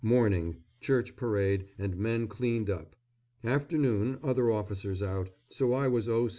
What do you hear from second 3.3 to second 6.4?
Afternoon, other officers out, so I was O.